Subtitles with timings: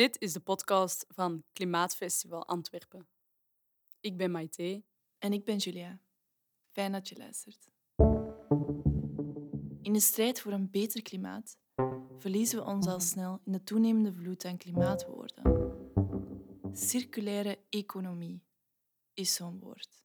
[0.00, 3.08] Dit is de podcast van Klimaatfestival Antwerpen.
[4.00, 4.82] Ik ben Maite.
[5.18, 6.00] En ik ben Julia.
[6.70, 7.68] Fijn dat je luistert.
[9.82, 11.58] In de strijd voor een beter klimaat
[12.18, 15.72] verliezen we ons al snel in de toenemende vloed aan klimaatwoorden.
[16.72, 18.42] Circulaire economie
[19.14, 20.04] is zo'n woord.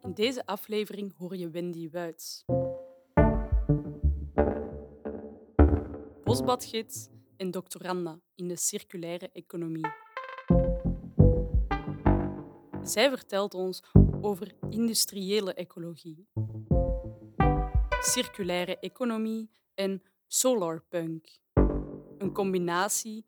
[0.00, 2.44] In deze aflevering hoor je Wendy Wuits.
[6.24, 7.08] Bosbadgids
[7.42, 9.86] en doctoranda in de circulaire economie.
[12.82, 13.82] Zij vertelt ons
[14.20, 16.28] over industriële ecologie,
[18.00, 21.26] circulaire economie en solarpunk.
[22.18, 23.24] Een combinatie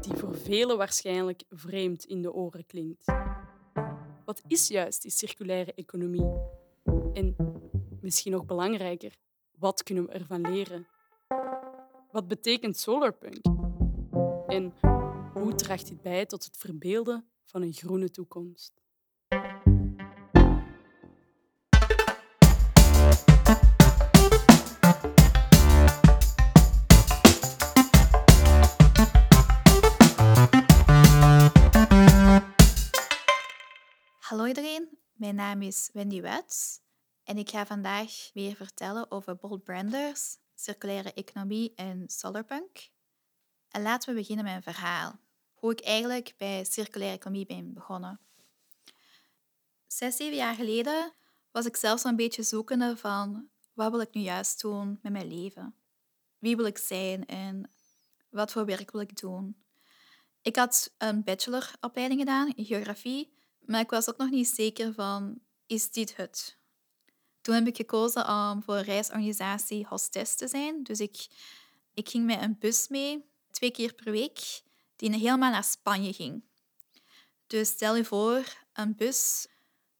[0.00, 3.04] die voor velen waarschijnlijk vreemd in de oren klinkt.
[4.24, 6.32] Wat is juist die circulaire economie?
[7.12, 7.36] En
[8.00, 9.16] misschien nog belangrijker,
[9.58, 10.86] wat kunnen we ervan leren?
[12.16, 13.44] Wat betekent solarpunk?
[14.46, 14.74] En
[15.32, 18.72] hoe draagt dit bij tot het verbeelden van een groene toekomst?
[34.18, 36.80] Hallo iedereen, mijn naam is Wendy Wuits
[37.24, 42.90] en ik ga vandaag weer vertellen over Bold Branders, circulaire economie en solarpunk.
[43.68, 45.18] En laten we beginnen met een verhaal.
[45.54, 48.20] Hoe ik eigenlijk bij circulaire economie ben begonnen.
[49.86, 51.12] Zes, zeven jaar geleden
[51.50, 55.28] was ik zelfs een beetje zoekende van wat wil ik nu juist doen met mijn
[55.28, 55.74] leven?
[56.38, 57.70] Wie wil ik zijn en
[58.30, 59.56] wat voor werk wil ik doen?
[60.42, 65.40] Ik had een bacheloropleiding gedaan in geografie, maar ik was ook nog niet zeker van
[65.66, 66.58] is dit het?
[67.46, 70.82] Toen heb ik gekozen om voor reisorganisatie hostess te zijn.
[70.82, 71.26] Dus ik,
[71.94, 74.62] ik ging met een bus mee, twee keer per week,
[74.96, 76.44] die helemaal naar Spanje ging.
[77.46, 79.46] Dus stel je voor, een bus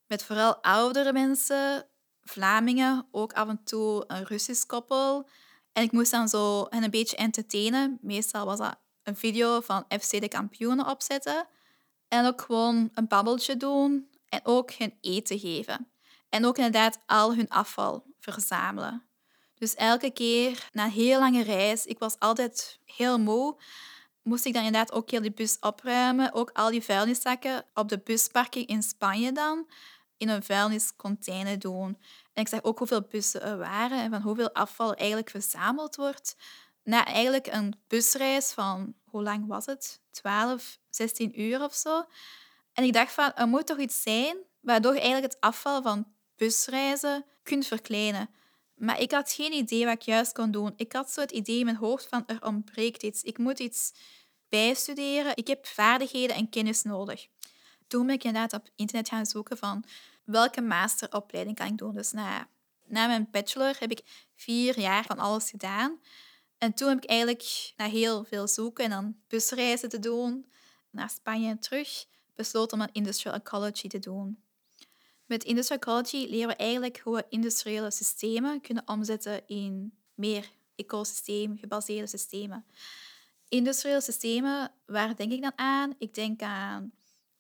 [0.07, 1.89] met vooral oudere mensen,
[2.23, 5.29] Vlamingen, ook af en toe een Russisch koppel.
[5.73, 7.99] En ik moest dan zo hen een beetje entertainen.
[8.01, 11.49] Meestal was dat een video van FC de kampioenen opzetten.
[12.09, 15.91] En ook gewoon een babbeltje doen en ook hen eten geven.
[16.29, 19.03] En ook inderdaad al hun afval verzamelen.
[19.55, 23.57] Dus elke keer na een heel lange reis, ik was altijd heel moe,
[24.23, 26.33] moest ik dan inderdaad ook heel die bus opruimen.
[26.33, 29.67] Ook al die vuilniszakken op de busparking in Spanje dan
[30.17, 31.99] in een vuilniscontainer doen.
[32.33, 36.37] En ik zag ook hoeveel bussen er waren en van hoeveel afval eigenlijk verzameld wordt.
[36.83, 40.01] Na eigenlijk een busreis van, hoe lang was het?
[40.11, 42.05] 12, 16 uur of zo.
[42.73, 47.25] En ik dacht van, er moet toch iets zijn waardoor eigenlijk het afval van busreizen
[47.43, 48.31] kunt verkleinen.
[48.75, 50.73] Maar ik had geen idee wat ik juist kon doen.
[50.77, 53.23] Ik had zo het idee in mijn hoofd van er ontbreekt iets.
[53.23, 53.93] Ik moet iets
[54.49, 55.37] bijstuderen.
[55.37, 57.27] Ik heb vaardigheden en kennis nodig.
[57.87, 59.85] Toen ben ik inderdaad op internet gaan zoeken van
[60.25, 61.95] welke masteropleiding kan ik doen.
[61.95, 62.49] Dus na,
[62.87, 66.01] na mijn bachelor heb ik vier jaar van alles gedaan.
[66.59, 70.47] En toen heb ik eigenlijk na heel veel zoeken en dan busreizen te doen
[70.91, 74.45] naar Spanje en terug, besloten om een industrial ecology te doen.
[75.27, 82.07] Met industrial ecology leren we eigenlijk hoe we industriële systemen kunnen omzetten in meer ecosysteemgebaseerde
[82.07, 82.67] systemen.
[83.49, 85.95] Industriële systemen, waar denk ik dan aan?
[85.99, 86.93] Ik denk aan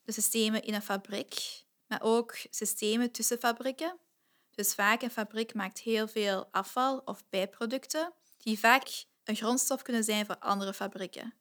[0.03, 3.99] de systemen in een fabriek, maar ook systemen tussen fabrieken.
[4.51, 10.05] Dus vaak een fabriek maakt heel veel afval of bijproducten, die vaak een grondstof kunnen
[10.05, 11.35] zijn voor andere fabrieken.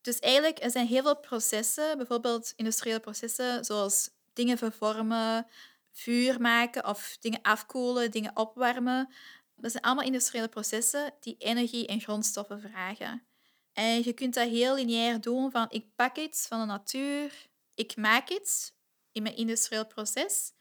[0.00, 5.46] Dus eigenlijk er zijn heel veel processen, bijvoorbeeld industriële processen, zoals dingen vervormen,
[5.92, 9.12] vuur maken of dingen afkoelen, dingen opwarmen.
[9.56, 13.26] Dat zijn allemaal industriële processen die energie en grondstoffen vragen.
[13.72, 17.96] En je kunt dat heel lineair doen van ik pak iets van de natuur, ik
[17.96, 18.72] maak iets
[19.12, 20.52] in mijn industrieel proces,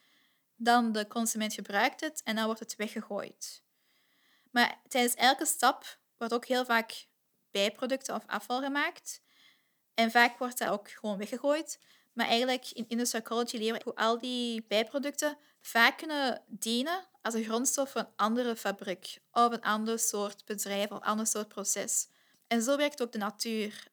[0.56, 3.64] dan de consument gebruikt het en dan wordt het weggegooid.
[4.52, 7.08] Maar tijdens elke stap wordt ook heel vaak
[7.52, 9.22] bijproducten of afval gemaakt.
[9.94, 11.80] En vaak wordt dat ook gewoon weggegooid.
[12.18, 17.34] Maar eigenlijk in Industrial Ecology leren we hoe al die bijproducten vaak kunnen dienen als
[17.34, 21.48] een grondstof voor een andere fabriek of een ander soort bedrijf of een ander soort
[21.48, 22.08] proces.
[22.48, 23.88] En zo werkt ook de natuur.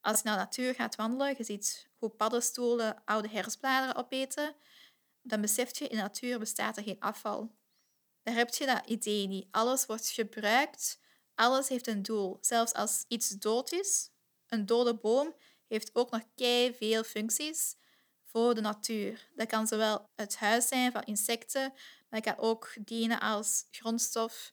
[0.00, 4.54] Als je naar de natuur gaat wandelen, je ziet hoe paddenstoelen oude herfstbladeren opeten,
[5.22, 7.54] dan besef je in de natuur bestaat er geen afval.
[8.22, 9.48] Daar heb je dat idee niet.
[9.50, 11.00] Alles wordt gebruikt,
[11.34, 12.38] alles heeft een doel.
[12.40, 14.10] Zelfs als iets dood is,
[14.46, 15.34] een dode boom,
[15.74, 17.76] heeft ook nog kei veel functies
[18.24, 19.28] voor de natuur.
[19.34, 21.72] Dat kan zowel het huis zijn van insecten,
[22.08, 24.52] maar dat kan ook dienen als grondstof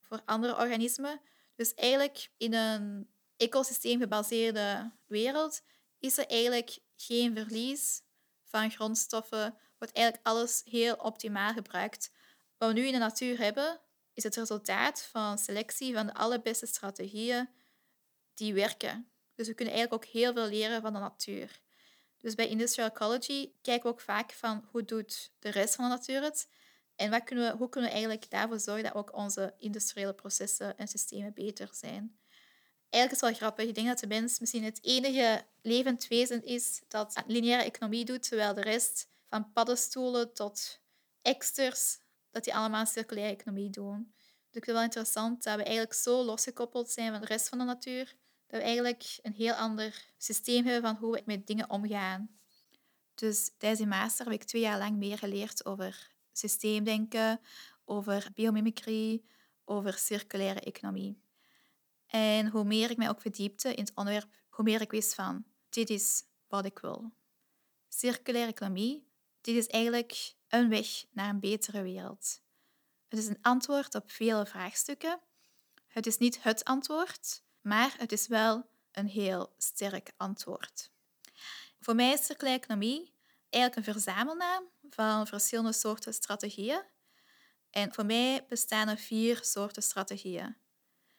[0.00, 1.20] voor andere organismen.
[1.54, 5.62] Dus eigenlijk in een ecosysteemgebaseerde wereld
[5.98, 8.02] is er eigenlijk geen verlies
[8.44, 9.58] van grondstoffen.
[9.78, 12.10] Wordt eigenlijk alles heel optimaal gebruikt.
[12.58, 13.80] Wat we nu in de natuur hebben,
[14.12, 17.48] is het resultaat van selectie van de allerbeste strategieën
[18.34, 19.10] die werken.
[19.36, 21.60] Dus we kunnen eigenlijk ook heel veel leren van de natuur.
[22.18, 25.90] Dus bij industrial ecology kijken we ook vaak van hoe doet de rest van de
[25.90, 26.48] natuur het
[26.96, 30.78] en wat kunnen we, hoe kunnen we eigenlijk daarvoor zorgen dat ook onze industriële processen
[30.78, 32.18] en systemen beter zijn.
[32.90, 33.68] Eigenlijk is het wel grappig.
[33.68, 38.28] Ik denk dat de mens misschien het enige levend wezen is dat lineaire economie doet,
[38.28, 40.80] terwijl de rest van paddenstoelen tot
[41.22, 41.98] eksters,
[42.30, 44.12] dat die allemaal circulaire economie doen.
[44.16, 47.48] Dus ik vind het wel interessant dat we eigenlijk zo losgekoppeld zijn van de rest
[47.48, 48.16] van de natuur,
[48.46, 52.38] dat we eigenlijk een heel ander systeem hebben van hoe we met dingen omgaan.
[53.14, 57.40] Dus tijdens die master heb ik twee jaar lang meer geleerd over systeemdenken,
[57.84, 59.22] over biomimicry,
[59.64, 61.20] over circulaire economie.
[62.06, 65.44] En hoe meer ik mij ook verdiepte in het onderwerp, hoe meer ik wist van,
[65.68, 67.12] dit is wat ik wil.
[67.88, 69.08] Circulaire economie,
[69.40, 72.40] dit is eigenlijk een weg naar een betere wereld.
[73.08, 75.20] Het is een antwoord op vele vraagstukken.
[75.86, 80.90] Het is niet het antwoord, maar het is wel een heel sterk antwoord.
[81.80, 82.66] Voor mij is circulaire
[83.50, 86.82] eigenlijk een verzamelnaam van verschillende soorten strategieën.
[87.70, 90.56] En voor mij bestaan er vier soorten strategieën.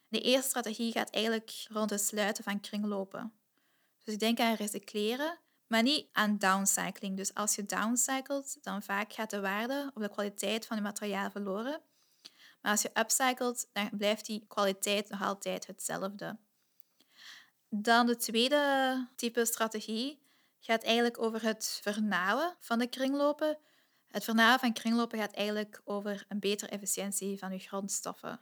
[0.08, 3.34] De eerste strategie gaat eigenlijk rond het sluiten van kringlopen.
[4.04, 7.18] Dus ik denk aan recycleren, maar niet aan downcycling.
[7.18, 11.32] Dus als je downcycelt, dan vaak gaat de waarde of de kwaliteit van je materiaal
[11.32, 11.82] verloren.
[12.62, 16.38] Maar als je upcycelt, dan blijft die kwaliteit nog altijd hetzelfde.
[17.69, 20.21] Dan de tweede type strategie
[20.59, 23.57] gaat eigenlijk over het vernauwen van de kringlopen.
[24.07, 28.39] Het vernauwen van kringlopen gaat eigenlijk over een betere efficiëntie van je grondstoffen.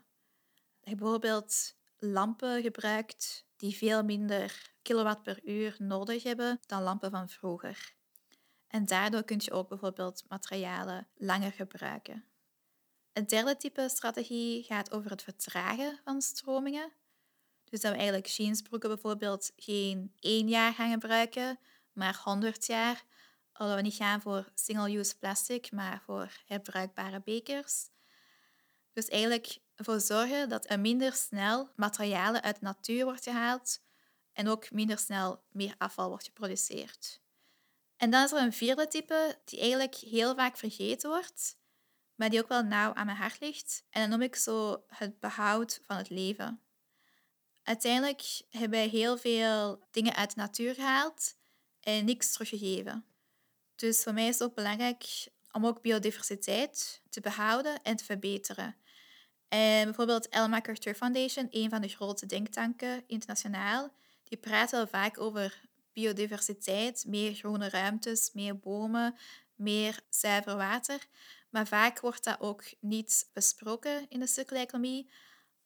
[0.82, 7.30] Je bijvoorbeeld lampen gebruikt die veel minder kilowatt per uur nodig hebben dan lampen van
[7.30, 7.94] vroeger.
[8.68, 12.26] En daardoor kun je ook bijvoorbeeld materialen langer gebruiken.
[13.16, 16.92] Het derde type strategie gaat over het vertragen van stromingen.
[17.70, 21.60] Dus dat we eigenlijk jeansbroeken bijvoorbeeld geen één jaar gaan gebruiken,
[21.94, 23.04] maar 100 jaar.
[23.52, 27.90] Alhoewel we niet gaan voor single-use plastic, maar voor herbruikbare bekers.
[28.94, 33.82] Dus eigenlijk ervoor zorgen dat er minder snel materialen uit de natuur wordt gehaald
[34.34, 37.22] en ook minder snel meer afval wordt geproduceerd.
[37.98, 41.58] En dan is er een vierde type die eigenlijk heel vaak vergeten wordt,
[42.16, 43.84] maar die ook wel nauw aan mijn hart ligt.
[43.90, 46.60] En dat noem ik zo het behoud van het leven.
[47.64, 51.36] Uiteindelijk hebben wij heel veel dingen uit de natuur gehaald
[51.80, 53.06] en niks teruggegeven.
[53.76, 58.76] Dus voor mij is het ook belangrijk om ook biodiversiteit te behouden en te verbeteren.
[59.48, 65.20] En bijvoorbeeld Ellen MacArthur Foundation, een van de grote denktanken internationaal, die praat wel vaak
[65.20, 65.62] over
[65.94, 69.16] biodiversiteit, meer groene ruimtes, meer bomen,
[69.56, 71.00] meer zuiver water.
[71.56, 75.12] Maar vaak wordt dat ook niet besproken in de circulaire economie.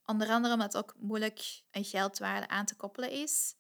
[0.06, 3.56] Onder andere omdat het ook moeilijk een geldwaarde aan te koppelen is.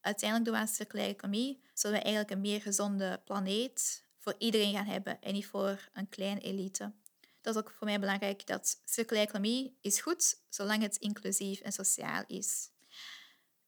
[0.00, 4.74] Uiteindelijk doen we aan circulaire economie, zodat we eigenlijk een meer gezonde planeet voor iedereen
[4.74, 6.92] gaan hebben en niet voor een kleine elite.
[7.40, 11.72] Dat is ook voor mij belangrijk dat circulaire economie is goed, zolang het inclusief en
[11.72, 12.70] sociaal is.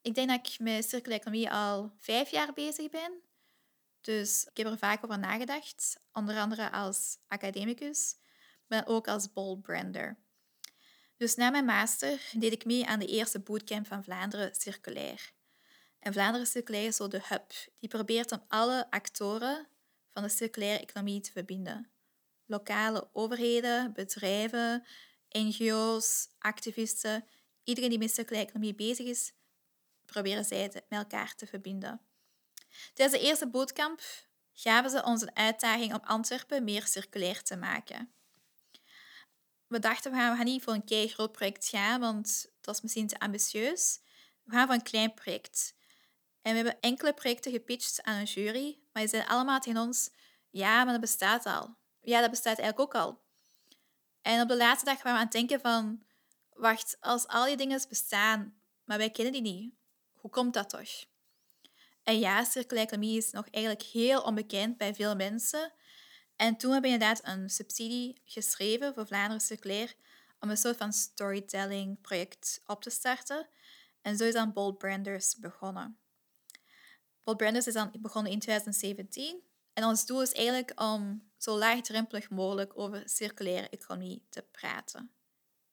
[0.03, 3.23] Ik denk dat ik met circulaire economie al vijf jaar bezig ben.
[4.03, 8.17] Dus ik heb er vaak over nagedacht, onder andere als academicus,
[8.67, 10.17] maar ook als bold brander.
[11.17, 15.33] Dus na mijn master deed ik mee aan de eerste bootcamp van Vlaanderen Circulair.
[15.99, 17.53] En Vlaanderen Circulair is zo de hub.
[17.79, 19.69] Die probeert om alle actoren
[20.11, 21.91] van de circulaire economie te verbinden.
[22.47, 24.87] Lokale overheden, bedrijven,
[25.29, 27.25] NGO's, activisten,
[27.65, 29.33] iedereen die met circulaire economie bezig is,
[30.05, 32.01] proberen zij met elkaar te verbinden.
[32.95, 34.01] Tijdens de eerste bootcamp
[34.53, 38.13] gaven ze ons een uitdaging om Antwerpen meer circulair te maken.
[39.67, 43.07] We dachten, we gaan, niet voor een kei groot project gaan, want dat is misschien
[43.07, 44.01] te ambitieus.
[44.43, 45.75] We gaan voor een klein project.
[46.43, 50.11] En we hebben enkele projecten gepitcht aan een jury, maar die zeiden allemaal tegen ons,
[50.51, 51.77] ja, maar dat bestaat al.
[52.01, 53.21] Ja, dat bestaat eigenlijk ook al.
[54.23, 56.03] En op de laatste dag waren we aan het denken van,
[56.53, 59.75] wacht, als al die dingen bestaan, maar wij kennen die niet,
[60.13, 61.11] hoe komt dat toch?
[62.03, 65.73] En ja, circulaire economie is nog eigenlijk heel onbekend bij veel mensen.
[66.37, 69.95] En toen hebben we inderdaad een subsidie geschreven voor Vlaanderen Circulair
[70.41, 73.49] om een soort van storytelling project op te starten.
[74.01, 75.99] En zo is dan Bold Branders begonnen.
[77.25, 79.43] Bold Branders is dan begonnen in 2017.
[79.73, 85.13] En ons doel is eigenlijk om zo laagdrempelig mogelijk over circulaire economie te praten.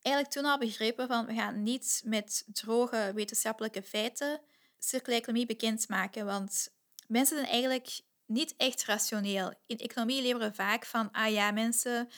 [0.01, 4.41] eigenlijk toen al begrepen van we gaan niet met droge wetenschappelijke feiten
[4.79, 6.73] circulaire economie bekendmaken, want
[7.07, 9.53] mensen zijn eigenlijk niet echt rationeel.
[9.65, 12.09] In economie leren we vaak van, ah ja, mensen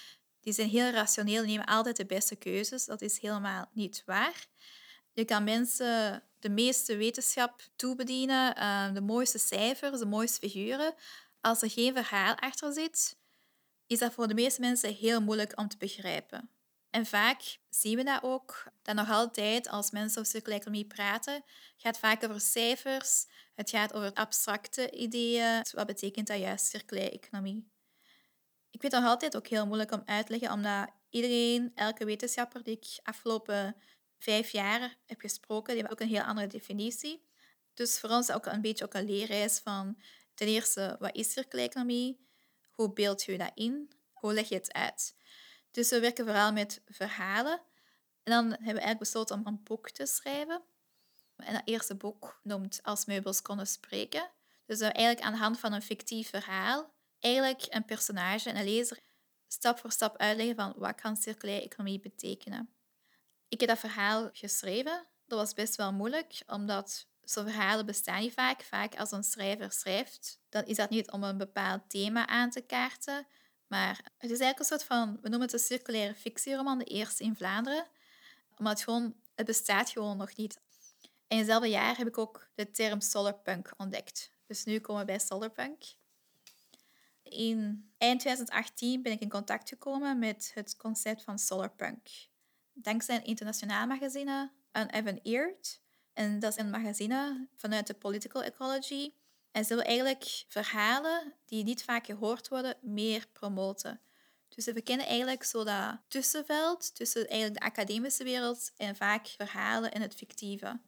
[0.42, 2.86] die zijn heel rationeel, nemen altijd de beste keuzes.
[2.86, 4.48] Dat is helemaal niet waar.
[5.14, 10.94] Je kan mensen de meeste wetenschap toebedienen, uh, de mooiste cijfers, de mooiste figuren.
[11.42, 13.18] Als er geen verhaal achter zit,
[13.88, 16.50] is dat voor de meeste mensen heel moeilijk om te begrijpen.
[16.92, 21.44] En vaak zien we dat ook, dat nog altijd als mensen over circulaire economie praten,
[21.78, 25.66] gaat vaak over cijfers, het gaat over abstracte ideeën.
[25.72, 27.72] Wat betekent dat juist, circulaire economie?
[28.70, 32.06] Ik vind het nog altijd ook heel moeilijk om uit te leggen, omdat iedereen, elke
[32.06, 33.76] wetenschapper die ik afgelopen
[34.18, 37.26] vijf jaar heb gesproken, die heeft ook een heel andere definitie.
[37.74, 40.02] Dus voor ons ook een beetje ook een leerreis van
[40.34, 42.28] ten eerste, wat is circulaire economie?
[42.72, 43.92] Hoe beeld je dat in?
[44.12, 45.16] Hoe leg je het uit?
[45.72, 47.62] Dus we werken vooral met verhalen.
[48.24, 50.62] En dan hebben we eigenlijk besloten om een boek te schrijven.
[51.36, 54.30] En dat eerste boek noemt Als meubels konden spreken.
[54.66, 58.64] Dus we eigenlijk aan de hand van een fictief verhaal eigenlijk een personage en een
[58.64, 59.00] lezer
[59.48, 62.70] stap voor stap uitleggen van wat kan circulaire economie betekenen.
[63.48, 65.08] Ik heb dat verhaal geschreven.
[65.26, 68.62] Dat was best wel moeilijk, omdat zo'n verhalen bestaan niet vaak.
[68.62, 72.62] Vaak als een schrijver schrijft, dan is dat niet om een bepaald thema aan te
[72.62, 73.28] kaarten,
[73.72, 77.24] maar het is eigenlijk een soort van, we noemen het een circulaire fictieroman, de eerste
[77.24, 77.88] in Vlaanderen.
[78.58, 80.60] Omdat het gewoon, het bestaat gewoon nog niet.
[81.28, 84.32] In hetzelfde jaar heb ik ook de term solarpunk ontdekt.
[84.46, 85.84] Dus nu komen we bij solarpunk.
[87.24, 92.08] In eind 2018 ben ik in contact gekomen met het concept van solarpunk.
[92.74, 95.82] Dankzij een internationaal magazine, Evan Eert.
[96.14, 99.14] En dat is een magazine vanuit de political ecology
[99.52, 104.02] en ze willen eigenlijk verhalen die niet vaak gehoord worden, meer promoten.
[104.50, 109.92] Dus we kennen eigenlijk zo dat tussenveld tussen eigenlijk de academische wereld en vaak verhalen
[109.92, 110.80] en het fictieve.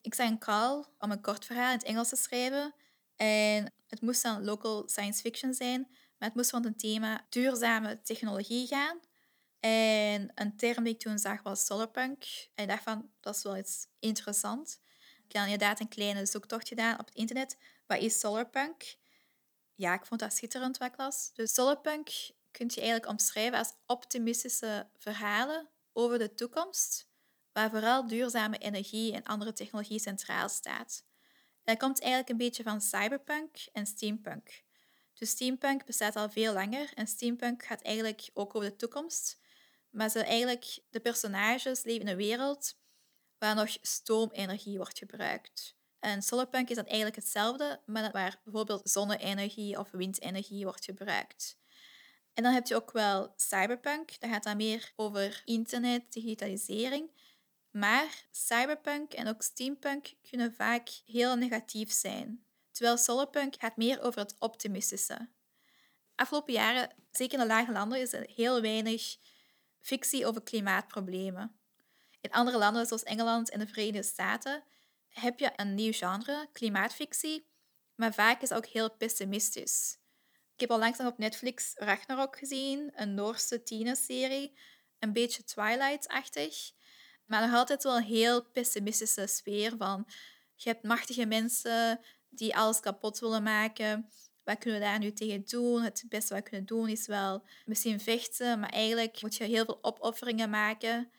[0.00, 2.74] Ik zag een call om een kort verhaal in het Engels te schrijven.
[3.16, 8.02] En het moest dan local science fiction zijn, maar het moest rond een thema duurzame
[8.02, 9.00] technologie gaan.
[9.60, 12.24] En een term die ik toen zag was solarpunk.
[12.54, 14.78] En ik dacht van, dat is wel iets interessants.
[15.26, 17.56] Ik heb inderdaad een kleine zoektocht gedaan op het internet
[17.90, 18.96] wat is solarpunk?
[19.74, 21.30] Ja, ik vond dat schitterend wat klas.
[21.34, 22.08] Dus solarpunk
[22.50, 27.08] kun je eigenlijk omschrijven als optimistische verhalen over de toekomst,
[27.52, 31.04] waar vooral duurzame energie en andere technologie centraal staat.
[31.64, 34.62] dat komt eigenlijk een beetje van cyberpunk en steampunk.
[35.14, 39.40] Dus steampunk bestaat al veel langer en steampunk gaat eigenlijk ook over de toekomst.
[39.90, 42.78] Maar ze eigenlijk, de personages leven in een wereld
[43.38, 45.78] waar nog stoomenergie wordt gebruikt.
[46.00, 51.58] En solarpunk is dan eigenlijk hetzelfde, maar waar bijvoorbeeld zonne-energie of windenergie wordt gebruikt.
[52.34, 57.10] En dan heb je ook wel cyberpunk, dat gaat dan meer over internet, digitalisering.
[57.70, 62.44] Maar cyberpunk en ook steampunk kunnen vaak heel negatief zijn.
[62.70, 65.28] Terwijl solarpunk gaat meer over het optimistische.
[66.14, 69.16] Afgelopen jaren, zeker in de lage landen, is er heel weinig
[69.80, 71.58] fictie over klimaatproblemen.
[72.20, 74.64] In andere landen, zoals Engeland en de Verenigde Staten,
[75.10, 77.46] heb je een nieuw genre, klimaatfictie,
[77.94, 79.98] maar vaak is het ook heel pessimistisch.
[80.54, 84.58] Ik heb al langzaam op Netflix Ragnarok gezien, een Noorse tienerserie,
[84.98, 86.72] een beetje Twilight-achtig,
[87.26, 90.06] maar nog altijd wel een heel pessimistische sfeer van
[90.62, 94.10] je hebt machtige mensen die alles kapot willen maken.
[94.44, 95.82] Wat kunnen we daar nu tegen doen?
[95.82, 99.64] Het beste wat we kunnen doen is wel misschien vechten, maar eigenlijk moet je heel
[99.64, 101.10] veel opofferingen maken.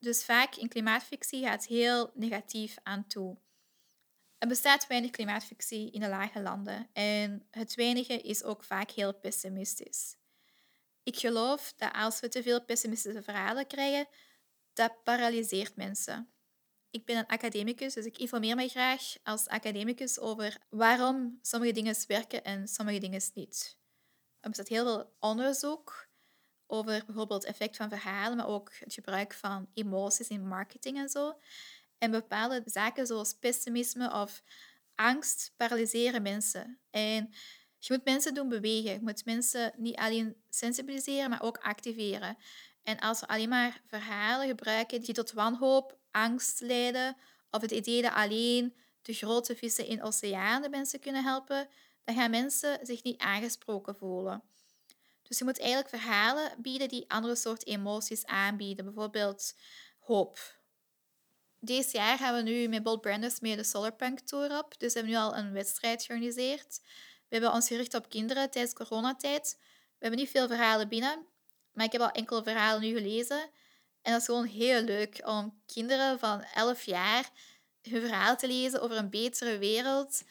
[0.00, 3.38] Dus vaak in klimaatfictie gaat heel negatief aan toe.
[4.38, 9.14] Er bestaat weinig klimaatfictie in de lage landen en het weinige is ook vaak heel
[9.14, 10.16] pessimistisch.
[11.02, 14.08] Ik geloof dat als we te veel pessimistische verhalen krijgen,
[14.72, 16.32] dat paralyseert mensen.
[16.90, 21.94] Ik ben een academicus, dus ik informeer mij graag als academicus over waarom sommige dingen
[22.06, 23.78] werken en sommige dingen niet.
[24.40, 26.09] Er bestaat heel veel onderzoek
[26.70, 31.08] over bijvoorbeeld het effect van verhalen, maar ook het gebruik van emoties in marketing en
[31.08, 31.38] zo.
[31.98, 34.42] En bepaalde zaken zoals pessimisme of
[34.94, 36.80] angst paralyseren mensen.
[36.90, 37.34] En
[37.78, 38.92] je moet mensen doen bewegen.
[38.92, 42.36] Je moet mensen niet alleen sensibiliseren, maar ook activeren.
[42.82, 47.16] En als we alleen maar verhalen gebruiken die tot wanhoop, angst leiden,
[47.50, 51.68] of het idee dat alleen de grote vissen in oceanen mensen kunnen helpen,
[52.04, 54.42] dan gaan mensen zich niet aangesproken voelen.
[55.30, 58.84] Dus je moet eigenlijk verhalen bieden die andere soort emoties aanbieden.
[58.84, 59.54] Bijvoorbeeld
[59.98, 60.58] hoop.
[61.60, 64.78] Deze jaar gaan we nu met Bold Branders mee de Solarpunk Tour op.
[64.78, 66.80] Dus we hebben nu al een wedstrijd georganiseerd.
[67.28, 69.56] We hebben ons gericht op kinderen tijdens coronatijd.
[69.60, 71.26] We hebben niet veel verhalen binnen,
[71.72, 73.50] maar ik heb al enkele verhalen nu gelezen.
[74.02, 77.30] En dat is gewoon heel leuk om kinderen van 11 jaar
[77.82, 80.22] hun verhaal te lezen over een betere wereld.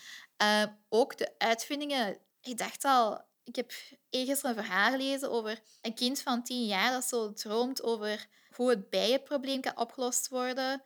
[0.42, 2.18] Uh, ook de uitvindingen.
[2.42, 3.72] Ik dacht al, ik heb
[4.10, 8.70] gisteren een verhaal gelezen over een kind van 10 jaar dat zo droomt over hoe
[8.70, 10.84] het bijenprobleem kan opgelost worden.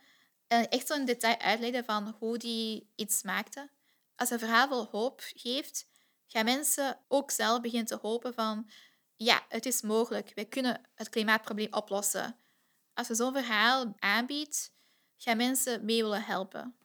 [0.47, 3.69] En echt zo in detail uitleggen van hoe die iets maakte.
[4.15, 5.87] Als een verhaal vol hoop geeft,
[6.27, 8.69] gaan mensen ook zelf beginnen te hopen van
[9.15, 10.31] ja, het is mogelijk.
[10.35, 12.37] We kunnen het klimaatprobleem oplossen.
[12.93, 14.73] Als je zo'n verhaal aanbiedt,
[15.17, 16.75] gaan mensen mee willen helpen.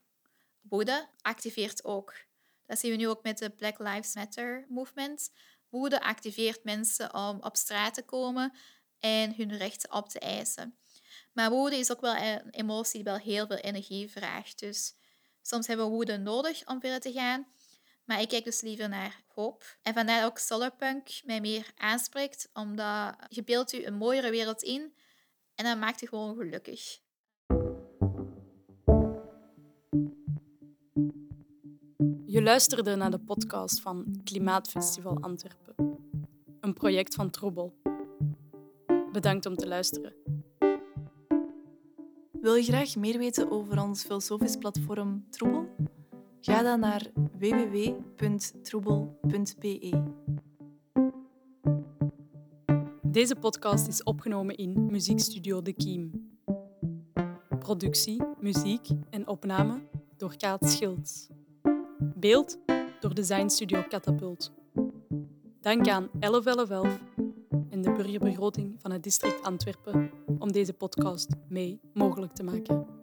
[0.61, 2.15] Woede activeert ook.
[2.67, 5.31] Dat zien we nu ook met de Black Lives Matter movement.
[5.69, 8.53] Woede activeert mensen om op straat te komen
[8.99, 10.79] en hun rechten op te eisen.
[11.33, 14.59] Maar woede is ook wel een emotie die wel heel veel energie vraagt.
[14.59, 14.95] Dus
[15.43, 17.47] soms hebben we woede nodig om verder te gaan.
[18.05, 19.79] Maar ik kijk dus liever naar hoop.
[19.83, 24.97] En vandaar ook Solarpunk mij meer aanspreekt, omdat je beeldt u een mooiere wereld in
[25.55, 26.99] en dat maakt je gewoon gelukkig.
[32.31, 35.75] Je luisterde naar de podcast van Klimaatfestival Antwerpen,
[36.61, 37.75] een project van Troebel.
[39.13, 40.15] Bedankt om te luisteren.
[42.33, 45.69] Wil je graag meer weten over ons filosofisch platform Troebel?
[46.41, 50.03] Ga dan naar www.troebel.be.
[53.03, 56.31] Deze podcast is opgenomen in Muziekstudio De Kiem.
[57.59, 59.81] Productie, muziek en opname
[60.17, 61.29] door Kaat Schilds.
[61.99, 62.59] Beeld
[63.01, 64.53] door Design Studio Catapult.
[65.61, 67.01] Dank aan 1111
[67.71, 72.98] en de burgerbegroting van het district Antwerpen om deze podcast mee mogelijk te maken.